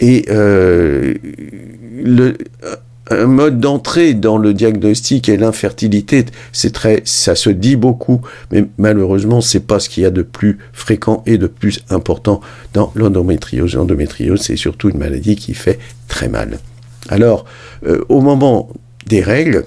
Et 0.00 0.24
le 0.30 1.18
un 3.10 3.26
mode 3.26 3.60
d'entrée 3.60 4.14
dans 4.14 4.38
le 4.38 4.54
diagnostic 4.54 5.28
et 5.28 5.36
l'infertilité, 5.36 6.24
c'est 6.52 6.72
très, 6.72 7.02
ça 7.04 7.34
se 7.34 7.50
dit 7.50 7.76
beaucoup, 7.76 8.22
mais 8.50 8.64
malheureusement, 8.78 9.40
c'est 9.40 9.60
pas 9.60 9.78
ce 9.78 9.88
qu'il 9.88 10.02
y 10.02 10.06
a 10.06 10.10
de 10.10 10.22
plus 10.22 10.58
fréquent 10.72 11.22
et 11.26 11.36
de 11.36 11.46
plus 11.46 11.80
important 11.90 12.40
dans 12.72 12.92
l'endométriose. 12.94 13.74
L'endométriose, 13.74 14.40
c'est 14.40 14.56
surtout 14.56 14.88
une 14.88 14.98
maladie 14.98 15.36
qui 15.36 15.54
fait 15.54 15.78
très 16.08 16.28
mal. 16.28 16.58
Alors, 17.08 17.44
euh, 17.86 18.04
au 18.08 18.20
moment 18.20 18.70
des 19.06 19.20
règles, 19.20 19.64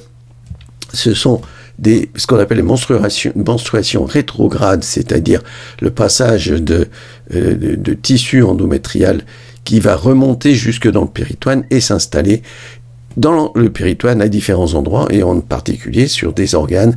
ce 0.94 1.14
sont 1.14 1.42
des, 1.78 2.10
ce 2.16 2.26
qu'on 2.26 2.40
appelle 2.40 2.58
les 2.58 2.64
menstruations, 2.64 4.06
rétrogrades, 4.06 4.84
c'est-à-dire 4.84 5.44
le 5.80 5.92
passage 5.92 6.52
euh, 6.52 6.86
de 7.30 7.94
tissu 7.94 8.42
endométrial 8.42 9.22
qui 9.64 9.80
va 9.80 9.96
remonter 9.96 10.56
jusque 10.56 10.90
dans 10.90 11.02
le 11.02 11.10
péritoine 11.10 11.66
et 11.70 11.82
s'installer 11.82 12.42
dans 13.18 13.52
le 13.56 13.70
péritoine 13.70 14.22
à 14.22 14.30
différents 14.30 14.76
endroits 14.76 15.08
et 15.10 15.24
en 15.24 15.42
particulier 15.42 16.08
sur 16.08 16.32
des 16.34 16.56
organes, 16.56 16.96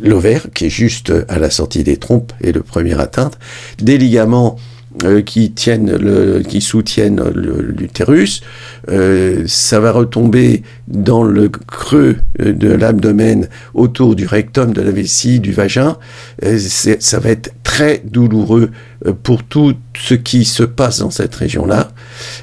l'ovaire 0.00 0.46
qui 0.54 0.66
est 0.66 0.70
juste 0.70 1.12
à 1.28 1.38
la 1.38 1.50
sortie 1.50 1.84
des 1.84 1.98
trompes 1.98 2.32
et 2.40 2.52
le 2.52 2.62
premier 2.62 2.98
atteinte, 2.98 3.38
des 3.78 3.98
ligaments 3.98 4.56
euh, 5.04 5.22
qui 5.22 5.50
tiennent 5.50 5.96
le, 5.96 6.40
qui 6.40 6.60
soutiennent 6.60 7.22
l'utérus, 7.34 8.42
euh, 8.88 9.44
ça 9.46 9.80
va 9.80 9.92
retomber 9.92 10.62
dans 10.88 11.22
le 11.22 11.48
creux 11.48 12.16
de 12.38 12.68
l'abdomen 12.68 13.48
autour 13.74 14.14
du 14.14 14.26
rectum, 14.26 14.72
de 14.72 14.80
la 14.80 14.90
vessie, 14.90 15.40
du 15.40 15.52
vagin. 15.52 15.98
Euh, 16.44 16.58
ça 16.58 17.18
va 17.18 17.30
être 17.30 17.52
très 17.62 18.02
douloureux 18.04 18.70
euh, 19.06 19.12
pour 19.22 19.42
tout 19.42 19.74
ce 19.96 20.14
qui 20.14 20.44
se 20.44 20.62
passe 20.62 21.00
dans 21.00 21.10
cette 21.10 21.34
région-là, 21.34 21.90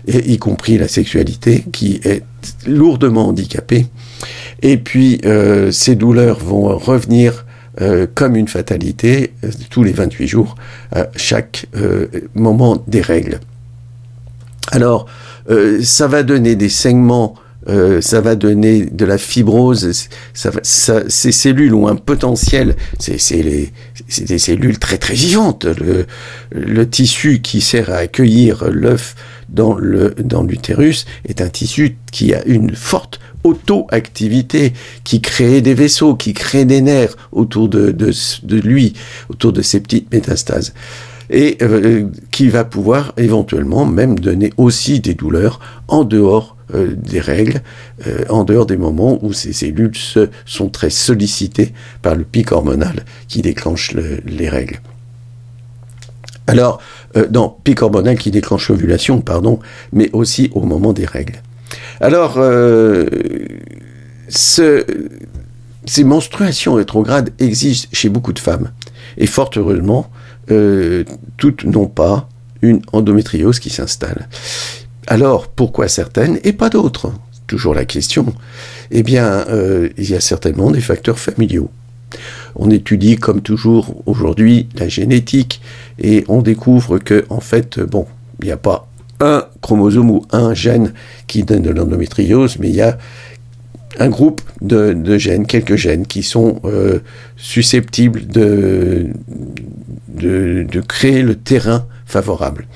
y 0.08 0.38
compris 0.38 0.78
la 0.78 0.88
sexualité 0.88 1.66
qui 1.72 2.00
est 2.04 2.24
lourdement 2.68 3.30
handicapée. 3.30 3.88
Et 4.62 4.78
puis 4.78 5.20
euh, 5.26 5.72
ces 5.72 5.96
douleurs 5.96 6.40
vont 6.40 6.78
revenir 6.78 7.46
euh, 7.82 8.06
comme 8.14 8.36
une 8.36 8.48
fatalité 8.48 9.34
euh, 9.44 9.50
tous 9.72 9.84
les 9.84 9.94
28 9.94 10.28
jours 10.28 10.56
à 10.92 11.08
chaque 11.16 11.66
euh, 11.76 12.06
moment 12.36 12.84
des 12.88 13.02
règles. 13.02 13.40
Alors, 14.72 15.08
ça 15.82 16.08
va 16.08 16.24
donner 16.24 16.56
des 16.56 16.70
saignements 16.70 17.36
ça 18.02 18.20
va 18.20 18.36
donner 18.36 18.86
de 18.86 19.06
la 19.06 19.18
fibrose. 19.18 20.10
Ces 20.34 21.32
cellules 21.32 21.74
ont 21.74 21.88
un 21.88 21.96
potentiel. 21.96 22.76
C'est 23.00 23.72
des 24.26 24.38
cellules 24.38 24.80
très 24.80 24.98
très 24.98 25.14
vivantes. 25.14 25.66
Le, 26.52 26.90
tissu 26.90 27.42
qui 27.42 27.62
sert 27.62 27.90
à 27.90 27.98
accueillir 27.98 28.66
l'œuf 28.70 29.16
dans 29.50 29.78
l'utérus 29.78 31.06
est 31.26 31.42
un 31.42 31.50
tissu 31.50 31.98
qui 32.12 32.34
a 32.34 32.44
une 32.46 32.76
forte 32.76 33.20
auto-activité, 33.44 34.74
qui 35.04 35.22
crée 35.22 35.62
des 35.62 35.74
vaisseaux, 35.74 36.16
qui 36.16 36.34
crée 36.34 36.66
des 36.66 36.82
nerfs 36.82 37.16
autour 37.32 37.70
de, 37.70 37.92
de, 37.92 38.60
lui, 38.60 38.94
autour 39.30 39.54
de 39.54 39.62
ces 39.62 39.80
petites 39.80 40.12
métastases 40.12 40.74
et 41.30 41.58
euh, 41.62 42.08
qui 42.32 42.50
va 42.50 42.64
pouvoir 42.64 43.14
éventuellement 43.18 43.86
même 43.86 44.20
donner 44.20 44.52
aussi 44.58 45.00
des 45.00 45.14
douleurs 45.14 45.60
en 45.88 46.04
dehors 46.04 46.56
euh, 46.74 46.96
des 46.96 47.20
règles, 47.20 47.62
euh, 48.08 48.24
en 48.30 48.44
dehors 48.44 48.66
des 48.66 48.78
moments 48.78 49.20
où 49.24 49.34
ces 49.34 49.54
cellules 49.54 49.96
se, 49.96 50.30
sont 50.46 50.70
très 50.70 50.90
sollicitées 50.90 51.74
par 52.02 52.16
le 52.16 52.24
pic 52.24 52.52
hormonal 52.52 53.06
qui 53.28 53.42
déclenche 53.42 53.94
le, 53.94 54.22
les 54.26 54.50
règles. 54.50 54.80
Alors, 56.46 56.82
non, 57.32 57.56
pic 57.64 57.82
hormonal 57.82 58.18
qui 58.18 58.30
déclenche 58.30 58.68
l'ovulation, 58.68 59.22
pardon, 59.22 59.60
mais 59.94 60.10
aussi 60.12 60.50
au 60.54 60.62
moment 60.64 60.92
des 60.92 61.06
règles. 61.06 61.42
Alors, 62.02 62.36
euh, 62.38 63.06
ce, 64.30 64.86
ces 65.86 66.04
menstruations 66.04 66.74
rétrogrades 66.76 67.32
existent 67.40 67.90
chez 67.92 68.10
beaucoup 68.10 68.34
de 68.34 68.40
femmes. 68.40 68.72
Et 69.18 69.28
fort 69.28 69.52
heureusement, 69.56 70.10
euh, 70.52 71.04
toutes 71.38 71.66
n'ont 71.66 71.88
pas 71.88 72.30
une 72.62 72.82
endométriose 72.94 73.60
qui 73.60 73.70
s'installe. 73.70 74.30
Alors, 75.08 75.48
pourquoi 75.48 75.88
certaines 75.88 76.40
et 76.44 76.54
pas 76.54 76.70
d'autres? 76.70 77.12
Toujours 77.48 77.76
la 77.76 77.86
question. 77.86 78.34
Eh 78.92 79.04
bien, 79.04 79.46
euh, 79.50 79.90
il 79.98 80.10
y 80.10 80.16
a 80.16 80.22
certainement 80.22 80.72
des 80.72 80.82
facteurs 80.82 81.20
familiaux. 81.20 81.70
On 82.56 82.70
étudie, 82.70 83.18
comme 83.18 83.42
toujours 83.42 84.02
aujourd'hui, 84.06 84.70
la 84.76 84.88
génétique 84.88 85.62
et 86.00 86.24
on 86.28 86.42
découvre 86.42 87.00
que, 87.00 87.26
en 87.30 87.42
fait, 87.42 87.80
bon, 87.80 88.08
il 88.40 88.46
n'y 88.46 88.52
a 88.52 88.58
pas 88.58 88.88
un 89.20 89.46
chromosome 89.62 90.12
ou 90.12 90.26
un 90.32 90.54
gène 90.54 90.94
qui 91.28 91.44
donne 91.44 91.62
de 91.62 91.70
l'endométriose, 91.70 92.58
mais 92.60 92.70
il 92.70 92.76
y 92.76 92.82
a 92.82 92.98
un 94.00 94.10
groupe 94.10 94.42
de, 94.62 95.18
gènes, 95.18 95.46
quelques 95.46 95.76
gènes, 95.76 96.06
qui 96.06 96.24
sont 96.24 96.60
euh, 96.66 97.00
susceptibles 97.38 98.26
de, 98.28 99.08
créer 100.88 101.22
le 101.22 101.36
terrain 101.36 101.86
favorable. 102.06 102.68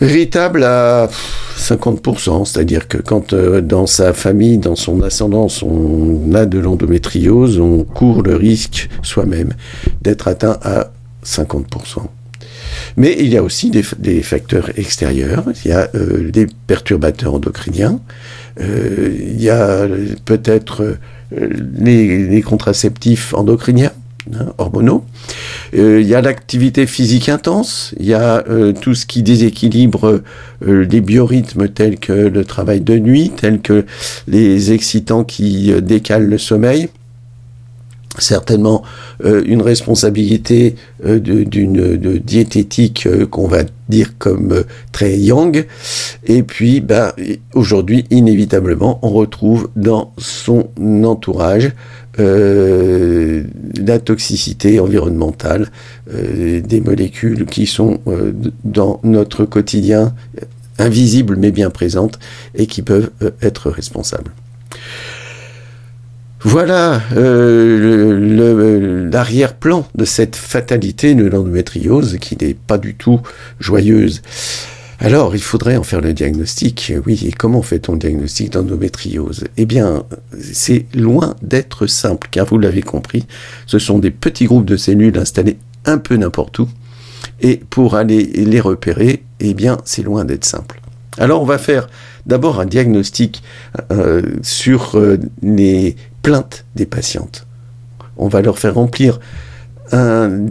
Véritable 0.00 0.64
à 0.64 1.08
50%, 1.56 2.44
c'est-à-dire 2.44 2.88
que 2.88 2.98
quand 2.98 3.32
euh, 3.32 3.60
dans 3.60 3.86
sa 3.86 4.12
famille, 4.12 4.58
dans 4.58 4.76
son 4.76 5.02
ascendance, 5.02 5.62
on 5.62 6.34
a 6.34 6.46
de 6.46 6.58
l'endométriose, 6.58 7.60
on 7.60 7.84
court 7.84 8.22
le 8.22 8.34
risque 8.34 8.88
soi-même 9.02 9.52
d'être 10.02 10.26
atteint 10.26 10.58
à 10.62 10.90
50%. 11.24 12.08
Mais 12.96 13.16
il 13.18 13.28
y 13.28 13.36
a 13.36 13.42
aussi 13.42 13.70
des, 13.70 14.22
facteurs 14.22 14.70
extérieurs, 14.78 15.44
il 15.64 15.70
y 15.70 15.72
a 15.72 15.88
euh, 15.94 16.30
des 16.30 16.46
perturbateurs 16.66 17.34
endocriniens, 17.34 18.00
euh, 18.60 19.12
il 19.18 19.42
y 19.42 19.50
a 19.50 19.88
peut-être 20.24 20.96
euh, 21.32 21.48
les, 21.76 22.40
contraceptifs 22.42 23.34
endocriniens, 23.34 23.92
hein, 24.32 24.52
hormonaux, 24.58 25.04
il 25.72 26.02
y 26.02 26.14
a 26.14 26.20
l'activité 26.20 26.86
physique 26.86 27.28
intense, 27.28 27.94
il 27.98 28.06
y 28.06 28.14
a 28.14 28.44
tout 28.80 28.94
ce 28.94 29.06
qui 29.06 29.24
déséquilibre 29.24 30.22
les 30.64 31.00
biorhythmes 31.00 31.68
tels 31.68 31.98
que 31.98 32.12
le 32.12 32.44
travail 32.44 32.80
de 32.80 32.96
nuit, 32.96 33.32
tels 33.36 33.60
que 33.60 33.84
les 34.28 34.72
excitants 34.72 35.24
qui 35.24 35.72
décalent 35.82 36.28
le 36.28 36.38
sommeil. 36.38 36.90
Certainement 38.18 38.82
euh, 39.24 39.42
une 39.46 39.62
responsabilité 39.62 40.76
euh, 41.04 41.18
d'une 41.18 41.96
diététique 42.18 43.06
euh, 43.06 43.26
qu'on 43.26 43.46
va 43.46 43.62
dire 43.88 44.16
comme 44.18 44.64
très 44.92 45.18
yang. 45.18 45.64
Et 46.24 46.42
puis 46.42 46.80
bah, 46.80 47.14
aujourd'hui 47.54 48.06
inévitablement 48.10 48.98
on 49.02 49.10
retrouve 49.10 49.68
dans 49.76 50.12
son 50.18 50.68
entourage 51.04 51.72
la 52.16 53.98
toxicité 53.98 54.78
environnementale 54.78 55.72
des 56.06 56.80
molécules 56.80 57.44
qui 57.44 57.66
sont 57.66 57.98
dans 58.62 59.00
notre 59.02 59.44
quotidien 59.44 60.14
invisibles 60.78 61.34
mais 61.36 61.50
bien 61.50 61.70
présentes 61.70 62.20
et 62.54 62.68
qui 62.68 62.82
peuvent 62.82 63.10
être 63.42 63.68
responsables 63.68 64.30
voilà 66.44 67.00
euh, 67.16 69.10
l'arrière-plan 69.10 69.86
de 69.94 70.04
cette 70.04 70.36
fatalité 70.36 71.14
de 71.14 71.24
l'endométriose 71.24 72.18
qui 72.20 72.36
n'est 72.36 72.54
pas 72.54 72.78
du 72.78 72.94
tout 72.94 73.20
joyeuse. 73.60 74.20
Alors, 75.00 75.34
il 75.34 75.42
faudrait 75.42 75.76
en 75.76 75.82
faire 75.82 76.00
le 76.00 76.12
diagnostic. 76.12 76.92
Oui, 77.06 77.24
et 77.26 77.32
comment 77.32 77.62
fait-on 77.62 77.92
le 77.92 77.98
diagnostic 77.98 78.52
d'endométriose? 78.52 79.44
Eh 79.56 79.66
bien, 79.66 80.04
c'est 80.40 80.86
loin 80.94 81.34
d'être 81.42 81.86
simple, 81.86 82.28
car 82.30 82.46
vous 82.46 82.58
l'avez 82.58 82.82
compris, 82.82 83.26
ce 83.66 83.78
sont 83.78 83.98
des 83.98 84.10
petits 84.10 84.44
groupes 84.44 84.66
de 84.66 84.76
cellules 84.76 85.18
installés 85.18 85.56
un 85.84 85.98
peu 85.98 86.16
n'importe 86.16 86.58
où. 86.58 86.68
Et 87.40 87.56
pour 87.56 87.96
aller 87.96 88.24
les 88.24 88.60
repérer, 88.60 89.24
eh 89.40 89.54
bien, 89.54 89.78
c'est 89.84 90.02
loin 90.02 90.24
d'être 90.24 90.44
simple. 90.44 90.80
Alors, 91.18 91.42
on 91.42 91.46
va 91.46 91.58
faire 91.58 91.88
d'abord 92.26 92.60
un 92.60 92.66
diagnostic 92.66 93.42
euh, 93.92 94.22
sur 94.42 94.96
euh, 94.96 95.18
les 95.42 95.96
plaintes 96.24 96.64
des 96.74 96.86
patientes. 96.86 97.46
On 98.16 98.28
va 98.28 98.42
leur 98.42 98.58
faire 98.58 98.74
remplir 98.74 99.20
un 99.92 100.46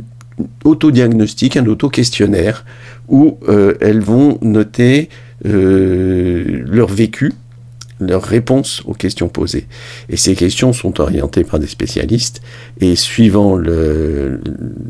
autodiagnostic, 0.63 1.57
un 1.57 1.65
auto-questionnaire, 1.65 2.63
où 3.09 3.37
euh, 3.49 3.73
elles 3.81 3.99
vont 3.99 4.37
noter 4.41 5.09
euh, 5.45 6.63
leur 6.65 6.87
vécu, 6.87 7.33
leurs 7.99 8.23
réponses 8.23 8.81
aux 8.85 8.93
questions 8.93 9.29
posées. 9.29 9.67
Et 10.09 10.17
ces 10.17 10.35
questions 10.35 10.73
sont 10.73 11.01
orientées 11.01 11.43
par 11.43 11.59
des 11.59 11.67
spécialistes, 11.67 12.41
et 12.79 12.95
suivant 12.95 13.55
le, 13.55 14.39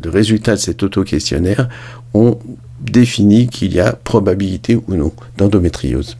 le 0.02 0.10
résultat 0.10 0.52
de 0.52 0.60
cet 0.60 0.82
auto-questionnaire, 0.82 1.68
on 2.12 2.38
définit 2.80 3.48
qu'il 3.48 3.72
y 3.72 3.80
a 3.80 3.92
probabilité 3.92 4.76
ou 4.76 4.94
non 4.94 5.12
d'endométriose. 5.38 6.18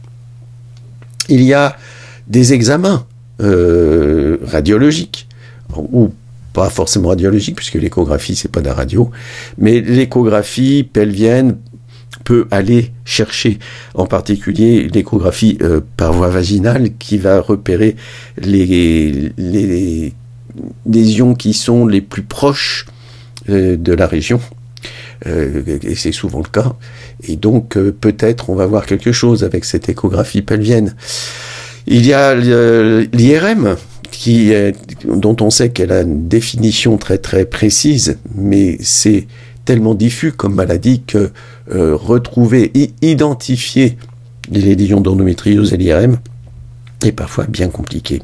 Il 1.29 1.43
y 1.43 1.53
a 1.53 1.77
des 2.27 2.53
examens 2.53 3.05
euh, 3.41 4.37
radiologique, 4.43 5.27
ou 5.75 6.11
pas 6.53 6.69
forcément 6.69 7.09
radiologique, 7.09 7.57
puisque 7.57 7.75
l'échographie, 7.75 8.35
c'est 8.35 8.51
pas 8.51 8.61
de 8.61 8.67
la 8.67 8.73
radio, 8.73 9.11
mais 9.57 9.81
l'échographie 9.81 10.83
pelvienne 10.83 11.57
peut 12.23 12.47
aller 12.49 12.91
chercher 13.03 13.59
en 13.93 14.05
particulier 14.05 14.87
l'échographie 14.87 15.57
euh, 15.61 15.81
par 15.97 16.13
voie 16.13 16.29
vaginale 16.29 16.91
qui 16.97 17.17
va 17.17 17.41
repérer 17.41 17.97
les, 18.37 19.33
les 19.37 20.13
lésions 20.89 21.35
qui 21.35 21.53
sont 21.53 21.85
les 21.85 22.01
plus 22.01 22.23
proches 22.23 22.85
euh, 23.49 23.75
de 23.75 23.91
la 23.91 24.07
région. 24.07 24.39
et 25.25 25.95
c'est 25.95 26.13
souvent 26.13 26.39
le 26.39 26.49
cas. 26.49 26.73
Et 27.27 27.35
donc 27.35 27.77
peut-être 27.77 28.49
on 28.49 28.55
va 28.55 28.65
voir 28.65 28.85
quelque 28.85 29.11
chose 29.11 29.43
avec 29.43 29.65
cette 29.65 29.89
échographie 29.89 30.41
pelvienne. 30.41 30.95
Il 31.87 32.05
y 32.05 32.13
a 32.13 32.33
l'IRM, 32.35 33.75
dont 35.05 35.35
on 35.41 35.49
sait 35.49 35.69
qu'elle 35.69 35.91
a 35.91 36.01
une 36.01 36.27
définition 36.27 36.97
très 36.97 37.17
très 37.19 37.45
précise, 37.45 38.17
mais 38.33 38.77
c'est 38.81 39.27
tellement 39.65 39.95
diffus 39.95 40.31
comme 40.31 40.55
maladie 40.55 41.03
que 41.05 41.31
euh, 41.71 41.95
retrouver, 41.95 42.71
identifier 43.01 43.97
les 44.49 44.75
lésions 44.75 45.01
d'endométriose 45.01 45.73
et 45.73 45.77
l'IRM 45.77 46.17
est 47.03 47.11
parfois 47.11 47.45
bien 47.45 47.69
compliqué. 47.69 48.21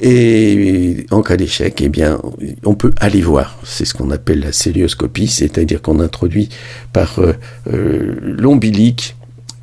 Et 0.00 1.06
en 1.10 1.22
cas 1.22 1.36
d'échec, 1.36 1.80
eh 1.82 1.88
bien, 1.88 2.20
on 2.64 2.74
peut 2.74 2.92
aller 2.98 3.22
voir. 3.22 3.58
C'est 3.64 3.86
ce 3.86 3.94
qu'on 3.94 4.10
appelle 4.10 4.40
la 4.40 4.52
célioscopie, 4.52 5.26
c'est-à-dire 5.26 5.80
qu'on 5.80 6.00
introduit 6.00 6.50
par 6.92 7.18
euh, 7.18 7.32
euh, 7.72 8.14
l'ombilique 8.20 9.16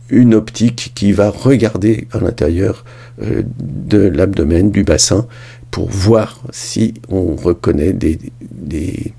une 0.09 0.33
optique 0.33 0.91
qui 0.95 1.11
va 1.11 1.29
regarder 1.29 2.07
à 2.11 2.19
l'intérieur 2.19 2.85
euh, 3.21 3.43
de 3.59 3.99
l'abdomen, 3.99 4.71
du 4.71 4.83
bassin, 4.83 5.27
pour 5.71 5.89
voir 5.89 6.39
si 6.51 6.93
on 7.09 7.35
reconnaît 7.35 7.93
des, 7.93 9.13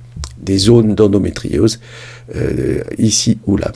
zones 0.57 0.95
d'endométriose 0.95 1.81
euh, 2.37 2.83
ici 2.99 3.39
ou 3.47 3.57
là. 3.57 3.73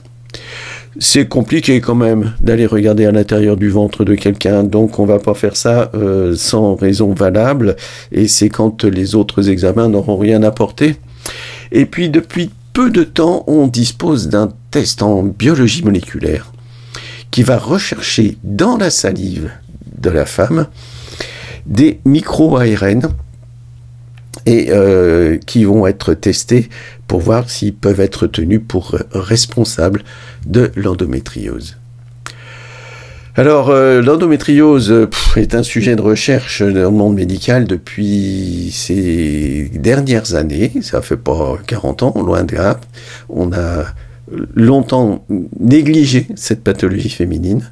C'est 1.01 1.29
compliqué 1.29 1.81
quand 1.81 1.95
même 1.95 2.35
d'aller 2.41 2.67
regarder 2.67 3.07
à 3.07 3.13
l'intérieur 3.13 3.57
du 3.57 3.69
ventre 3.69 4.05
de 4.05 4.15
quelqu'un, 4.15 4.65
donc 4.65 4.99
on 4.99 5.07
va 5.07 5.19
pas 5.19 5.35
faire 5.35 5.57
ça 5.57 5.91
euh, 5.95 6.35
sans 6.35 6.75
raison 6.75 7.15
valable, 7.15 7.77
et 8.13 8.29
c'est 8.29 8.49
quand 8.49 8.85
les 8.85 9.15
autres 9.15 9.49
examens 9.49 9.89
n'auront 9.89 10.17
rien 10.17 10.43
apporté. 10.43 10.97
Et 11.73 11.87
puis 11.87 12.11
depuis 12.11 12.51
peu 12.73 12.91
de 12.91 13.05
temps, 13.05 13.45
on 13.47 13.67
dispose 13.67 14.29
d'un 14.29 14.53
test 14.71 15.03
en 15.03 15.23
biologie 15.23 15.83
moléculaire 15.83 16.53
qui 17.31 17.43
va 17.43 17.59
rechercher 17.59 18.39
dans 18.43 18.77
la 18.77 18.91
salive 18.91 19.51
de 19.99 20.11
la 20.11 20.27
femme 20.27 20.67
des 21.67 22.01
micro-ARN 22.05 23.11
et 24.47 24.69
euh, 24.71 25.39
qui 25.47 25.65
vont 25.65 25.87
être 25.87 26.15
testés 26.15 26.69
pour 27.07 27.21
voir 27.21 27.51
s'ils 27.51 27.75
peuvent 27.75 28.01
être 28.01 28.27
tenus 28.27 28.61
pour 28.67 28.97
responsables 29.13 30.03
de 30.47 30.71
l'endométriose. 30.77 31.77
Alors, 33.39 33.71
euh, 33.71 34.03
l'endométriose 34.03 35.09
est 35.37 35.55
un 35.55 35.63
sujet 35.63 35.95
de 35.95 36.01
recherche 36.01 36.61
dans 36.61 36.91
le 36.91 36.91
monde 36.91 37.15
médical 37.15 37.67
depuis 37.67 38.71
ces 38.75 39.71
dernières 39.75 40.35
années. 40.35 40.73
Ça 40.83 41.03
fait 41.03 41.17
pas 41.17 41.57
40 41.65 42.03
ans, 42.03 42.15
loin 42.17 42.43
de 42.43 42.57
là. 42.57 42.81
On 43.29 43.53
a 43.53 43.85
longtemps 44.55 45.25
négligé 45.59 46.27
cette 46.37 46.63
pathologie 46.63 47.09
féminine. 47.09 47.71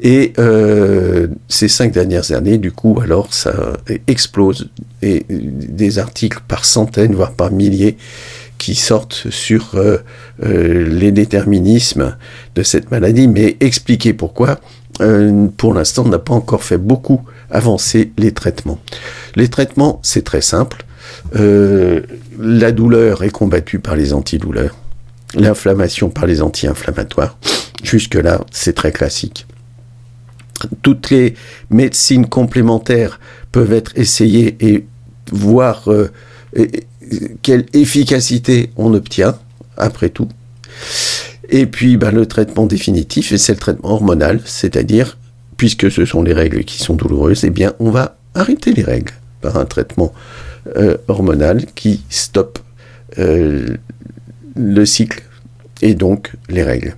Et 0.00 0.32
euh, 0.38 1.28
ces 1.48 1.68
cinq 1.68 1.92
dernières 1.92 2.32
années, 2.32 2.58
du 2.58 2.72
coup, 2.72 2.98
alors 3.02 3.32
ça 3.32 3.74
explose. 4.06 4.68
Et 5.02 5.26
des 5.28 5.98
articles 5.98 6.40
par 6.46 6.64
centaines, 6.64 7.14
voire 7.14 7.32
par 7.32 7.50
milliers, 7.50 7.96
qui 8.58 8.74
sortent 8.74 9.26
sur 9.30 9.74
euh, 9.74 9.98
euh, 10.42 10.88
les 10.88 11.12
déterminismes 11.12 12.16
de 12.54 12.62
cette 12.62 12.90
maladie. 12.90 13.28
Mais 13.28 13.56
expliquer 13.60 14.12
pourquoi, 14.12 14.60
pour 15.58 15.74
l'instant, 15.74 16.04
on 16.06 16.08
n'a 16.08 16.18
pas 16.18 16.32
encore 16.32 16.64
fait 16.64 16.78
beaucoup 16.78 17.20
avancer 17.50 18.12
les 18.16 18.32
traitements. 18.32 18.80
Les 19.34 19.48
traitements, 19.48 20.00
c'est 20.02 20.24
très 20.24 20.40
simple. 20.40 20.86
la 21.34 22.72
douleur 22.72 23.22
est 23.22 23.30
combattue 23.30 23.78
par 23.78 23.94
les 23.94 24.14
antidouleurs 24.14 24.74
l'inflammation 25.34 26.10
par 26.10 26.26
les 26.26 26.42
anti-inflammatoires. 26.42 27.38
Jusque-là, 27.82 28.40
c'est 28.50 28.74
très 28.74 28.92
classique. 28.92 29.46
Toutes 30.82 31.10
les 31.10 31.34
médecines 31.70 32.26
complémentaires 32.26 33.20
peuvent 33.52 33.72
être 33.72 33.92
essayées 33.96 34.56
et 34.60 34.86
voir 35.30 35.90
euh, 35.90 36.10
quelle 37.42 37.66
efficacité 37.72 38.70
on 38.76 38.94
obtient, 38.94 39.38
après 39.76 40.08
tout. 40.08 40.28
Et 41.48 41.66
puis, 41.66 41.96
ben, 41.96 42.10
le 42.10 42.26
traitement 42.26 42.66
définitif, 42.66 43.34
c'est 43.36 43.52
le 43.52 43.58
traitement 43.58 43.90
hormonal, 43.90 44.40
c'est-à-dire, 44.44 45.18
puisque 45.56 45.90
ce 45.90 46.04
sont 46.04 46.22
les 46.22 46.32
règles 46.32 46.64
qui 46.64 46.78
sont 46.78 46.94
douloureuses, 46.94 47.44
eh 47.44 47.50
bien, 47.50 47.74
on 47.78 47.90
va 47.90 48.16
arrêter 48.34 48.72
les 48.72 48.82
règles 48.82 49.12
par 49.40 49.56
un 49.56 49.64
traitement 49.64 50.12
euh, 50.76 50.96
hormonal 51.08 51.66
qui 51.74 52.02
stoppe 52.10 52.58
euh, 53.18 53.76
le 54.56 54.84
cycle 54.84 55.22
et 55.82 55.94
donc 55.94 56.32
les 56.48 56.62
règles. 56.62 56.96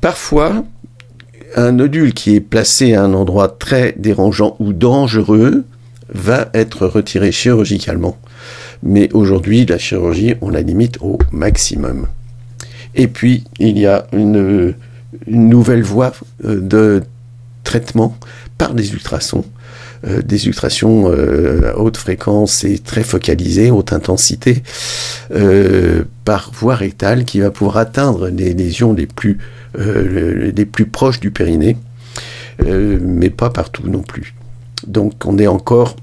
Parfois, 0.00 0.64
un 1.56 1.72
nodule 1.72 2.12
qui 2.12 2.34
est 2.34 2.40
placé 2.40 2.94
à 2.94 3.02
un 3.02 3.14
endroit 3.14 3.48
très 3.48 3.94
dérangeant 3.96 4.56
ou 4.58 4.72
dangereux 4.72 5.64
va 6.08 6.48
être 6.54 6.86
retiré 6.86 7.32
chirurgicalement. 7.32 8.16
Mais 8.82 9.08
aujourd'hui, 9.12 9.64
la 9.66 9.78
chirurgie, 9.78 10.34
on 10.40 10.50
la 10.50 10.60
limite 10.60 10.98
au 11.00 11.18
maximum. 11.32 12.06
Et 12.94 13.08
puis, 13.08 13.44
il 13.58 13.78
y 13.78 13.86
a 13.86 14.06
une, 14.12 14.74
nouvelle 15.26 15.82
voie 15.82 16.12
euh, 16.44 16.60
de 16.60 17.02
traitement 17.64 18.16
par 18.58 18.74
des 18.74 18.92
ultrasons 18.92 19.44
euh, 20.04 20.22
des 20.22 20.46
ultrations 20.46 21.10
euh, 21.10 21.72
à 21.72 21.78
haute 21.78 21.96
fréquence 21.96 22.64
et 22.64 22.78
très 22.78 23.02
focalisées, 23.02 23.70
haute 23.70 23.92
intensité, 23.92 24.62
euh, 25.30 26.04
par 26.24 26.50
voie 26.52 26.74
rectale 26.74 27.24
qui 27.24 27.40
va 27.40 27.50
pouvoir 27.50 27.78
atteindre 27.78 28.28
les 28.28 28.52
lésions 28.52 28.92
les 28.92 29.06
plus, 29.06 29.38
les 29.78 30.64
plus 30.64 30.86
proches 30.86 31.20
du 31.20 31.30
périnée, 31.30 31.76
mais 32.64 33.30
pas 33.30 33.50
partout 33.50 33.88
non 33.88 34.02
plus. 34.02 34.34
Donc 34.86 35.24
on 35.24 35.38
est 35.38 35.46
encore 35.46 35.96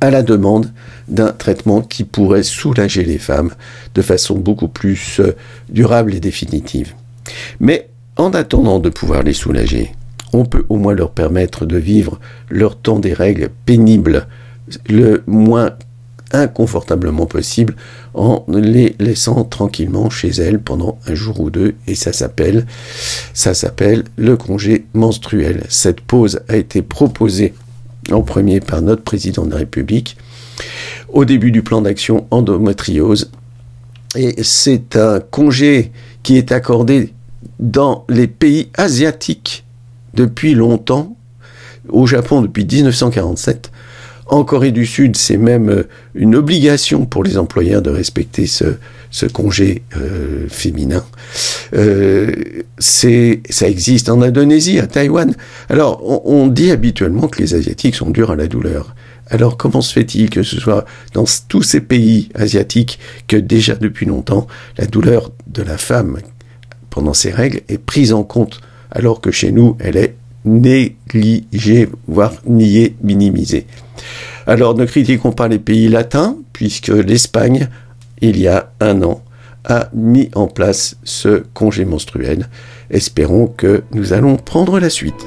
à 0.00 0.10
la 0.10 0.22
demande 0.22 0.70
d'un 1.08 1.32
traitement 1.32 1.80
qui 1.80 2.04
pourrait 2.04 2.42
soulager 2.42 3.02
les 3.02 3.18
femmes 3.18 3.50
de 3.94 4.02
façon 4.02 4.38
beaucoup 4.38 4.68
plus 4.68 5.20
durable 5.70 6.14
et 6.14 6.20
définitive. 6.20 6.94
Mais 7.58 7.88
en 8.16 8.30
attendant 8.30 8.78
de 8.78 8.90
pouvoir 8.90 9.22
les 9.22 9.32
soulager, 9.32 9.92
on 10.32 10.44
peut 10.44 10.64
au 10.68 10.76
moins 10.76 10.94
leur 10.94 11.10
permettre 11.10 11.66
de 11.66 11.76
vivre 11.76 12.18
leur 12.48 12.76
temps 12.76 12.98
des 12.98 13.12
règles 13.12 13.50
pénibles 13.66 14.26
le 14.88 15.22
moins 15.26 15.72
inconfortablement 16.32 17.26
possible 17.26 17.74
en 18.14 18.44
les 18.48 18.94
laissant 18.98 19.44
tranquillement 19.44 20.10
chez 20.10 20.28
elles 20.28 20.60
pendant 20.60 20.98
un 21.06 21.14
jour 21.14 21.40
ou 21.40 21.50
deux. 21.50 21.74
Et 21.86 21.94
ça 21.94 22.12
s'appelle 22.12 22.66
ça 23.34 23.54
s'appelle 23.54 24.04
le 24.16 24.36
congé 24.36 24.86
menstruel. 24.94 25.64
Cette 25.68 26.00
pause 26.00 26.40
a 26.48 26.56
été 26.56 26.82
proposée 26.82 27.54
en 28.10 28.22
premier 28.22 28.60
par 28.60 28.82
notre 28.82 29.02
président 29.02 29.44
de 29.44 29.50
la 29.50 29.58
République 29.58 30.16
au 31.08 31.24
début 31.24 31.50
du 31.50 31.62
plan 31.62 31.82
d'action 31.82 32.26
endométriose. 32.30 33.30
Et 34.16 34.42
c'est 34.42 34.96
un 34.96 35.20
congé 35.20 35.92
qui 36.22 36.36
est 36.36 36.52
accordé 36.52 37.12
dans 37.58 38.04
les 38.08 38.26
pays 38.26 38.68
asiatiques 38.74 39.64
depuis 40.14 40.54
longtemps, 40.54 41.16
au 41.88 42.06
Japon 42.06 42.42
depuis 42.42 42.64
1947, 42.64 43.70
en 44.30 44.44
Corée 44.44 44.70
du 44.70 44.86
Sud, 44.86 45.16
c'est 45.16 45.36
même 45.36 45.68
euh, 45.68 45.88
une 46.14 46.36
obligation 46.36 47.04
pour 47.04 47.24
les 47.24 47.36
employeurs 47.36 47.82
de 47.82 47.90
respecter 47.90 48.46
ce, 48.46 48.76
ce 49.10 49.26
congé 49.26 49.82
euh, 49.96 50.46
féminin. 50.48 51.04
Euh, 51.74 52.32
ça 52.78 53.68
existe 53.68 54.08
en 54.08 54.22
Indonésie, 54.22 54.78
à 54.78 54.86
Taïwan. 54.86 55.34
Alors, 55.68 56.00
on, 56.04 56.22
on, 56.24 56.46
dit 56.46 56.70
habituellement 56.70 57.26
que 57.26 57.42
les 57.42 57.54
Asiatiques 57.54 57.96
sont 57.96 58.10
durs 58.10 58.30
à 58.30 58.36
la 58.36 58.46
douleur. 58.46 58.94
Alors, 59.30 59.56
comment 59.56 59.80
se 59.80 59.92
fait-il 59.92 60.30
que 60.30 60.44
ce 60.44 60.60
soit 60.60 60.84
dans 61.12 61.24
tous 61.48 61.62
ces 61.62 61.80
pays 61.80 62.28
asiatiques 62.36 63.00
que 63.26 63.36
déjà 63.36 63.74
depuis 63.74 64.06
longtemps, 64.06 64.46
la 64.78 64.86
douleur 64.86 65.32
de 65.48 65.62
la 65.62 65.76
femme 65.76 66.18
pendant 66.88 67.14
ses 67.14 67.30
règles 67.30 67.62
est 67.68 67.78
prise 67.78 68.12
en 68.12 68.22
compte, 68.22 68.60
alors 68.90 69.20
que 69.20 69.30
chez 69.30 69.52
nous, 69.52 69.76
elle 69.80 69.96
est 69.96 70.14
négligée, 70.44 71.88
voire 72.06 72.34
niée, 72.46 72.96
minimisée. 73.02 73.66
Alors 74.46 74.74
ne 74.74 74.84
critiquons 74.84 75.32
pas 75.32 75.48
les 75.48 75.58
pays 75.58 75.88
latins, 75.88 76.36
puisque 76.52 76.88
l'Espagne, 76.88 77.68
il 78.20 78.38
y 78.38 78.48
a 78.48 78.70
un 78.80 79.02
an, 79.02 79.22
a 79.64 79.88
mis 79.92 80.30
en 80.34 80.46
place 80.46 80.96
ce 81.04 81.44
congé 81.54 81.84
menstruel. 81.84 82.48
Espérons 82.90 83.46
que 83.46 83.82
nous 83.92 84.12
allons 84.12 84.36
prendre 84.36 84.80
la 84.80 84.90
suite. 84.90 85.26